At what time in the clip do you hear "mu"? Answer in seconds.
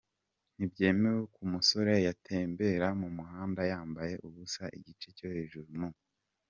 3.01-3.07, 5.81-5.89